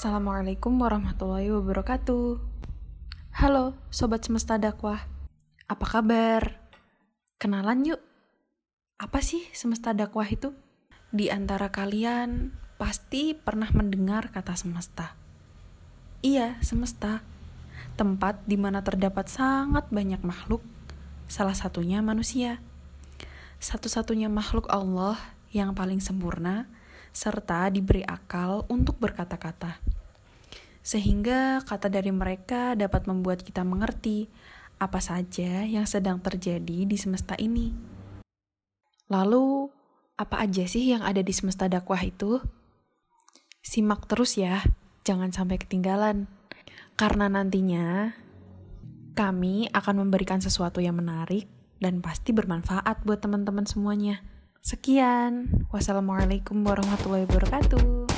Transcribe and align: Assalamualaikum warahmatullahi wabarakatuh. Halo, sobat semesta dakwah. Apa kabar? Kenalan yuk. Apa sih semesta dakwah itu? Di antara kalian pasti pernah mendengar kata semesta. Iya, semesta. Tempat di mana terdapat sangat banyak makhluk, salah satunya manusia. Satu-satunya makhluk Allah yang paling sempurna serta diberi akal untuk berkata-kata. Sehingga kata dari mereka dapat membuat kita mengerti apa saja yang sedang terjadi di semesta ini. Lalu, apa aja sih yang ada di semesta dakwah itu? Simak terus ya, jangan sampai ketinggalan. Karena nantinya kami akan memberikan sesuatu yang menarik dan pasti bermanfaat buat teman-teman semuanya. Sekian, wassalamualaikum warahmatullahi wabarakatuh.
Assalamualaikum 0.00 0.80
warahmatullahi 0.80 1.52
wabarakatuh. 1.52 2.40
Halo, 3.36 3.76
sobat 3.92 4.24
semesta 4.24 4.56
dakwah. 4.56 5.04
Apa 5.68 5.84
kabar? 5.84 6.56
Kenalan 7.36 7.84
yuk. 7.84 8.00
Apa 8.96 9.20
sih 9.20 9.44
semesta 9.52 9.92
dakwah 9.92 10.24
itu? 10.24 10.56
Di 11.12 11.28
antara 11.28 11.68
kalian 11.68 12.48
pasti 12.80 13.36
pernah 13.36 13.68
mendengar 13.76 14.32
kata 14.32 14.56
semesta. 14.56 15.12
Iya, 16.24 16.56
semesta. 16.64 17.20
Tempat 18.00 18.48
di 18.48 18.56
mana 18.56 18.80
terdapat 18.80 19.28
sangat 19.28 19.92
banyak 19.92 20.24
makhluk, 20.24 20.64
salah 21.28 21.52
satunya 21.52 22.00
manusia. 22.00 22.64
Satu-satunya 23.60 24.32
makhluk 24.32 24.64
Allah 24.72 25.20
yang 25.52 25.76
paling 25.76 26.00
sempurna 26.00 26.64
serta 27.12 27.68
diberi 27.68 28.00
akal 28.00 28.64
untuk 28.72 28.96
berkata-kata. 28.96 29.89
Sehingga 30.80 31.60
kata 31.64 31.92
dari 31.92 32.10
mereka 32.10 32.72
dapat 32.74 33.04
membuat 33.04 33.44
kita 33.44 33.62
mengerti 33.62 34.28
apa 34.80 34.98
saja 34.98 35.68
yang 35.68 35.84
sedang 35.84 36.24
terjadi 36.24 36.88
di 36.88 36.96
semesta 36.96 37.36
ini. 37.36 37.72
Lalu, 39.12 39.68
apa 40.16 40.40
aja 40.40 40.64
sih 40.64 40.88
yang 40.88 41.04
ada 41.04 41.20
di 41.20 41.32
semesta 41.36 41.68
dakwah 41.68 42.00
itu? 42.00 42.40
Simak 43.60 44.08
terus 44.08 44.40
ya, 44.40 44.64
jangan 45.04 45.32
sampai 45.32 45.60
ketinggalan. 45.60 46.28
Karena 46.96 47.28
nantinya 47.28 48.16
kami 49.12 49.68
akan 49.72 50.06
memberikan 50.06 50.40
sesuatu 50.40 50.80
yang 50.80 50.96
menarik 50.96 51.48
dan 51.80 52.00
pasti 52.00 52.32
bermanfaat 52.32 53.04
buat 53.04 53.20
teman-teman 53.20 53.68
semuanya. 53.68 54.24
Sekian, 54.60 55.64
wassalamualaikum 55.72 56.60
warahmatullahi 56.60 57.24
wabarakatuh. 57.24 58.09